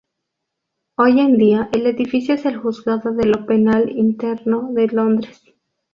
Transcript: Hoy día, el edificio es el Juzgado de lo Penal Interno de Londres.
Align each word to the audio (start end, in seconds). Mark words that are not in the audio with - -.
Hoy 0.97 1.35
día, 1.37 1.69
el 1.73 1.85
edificio 1.85 2.33
es 2.33 2.45
el 2.47 2.57
Juzgado 2.57 3.13
de 3.13 3.25
lo 3.27 3.45
Penal 3.45 3.87
Interno 3.91 4.73
de 4.73 4.87
Londres. 4.87 5.43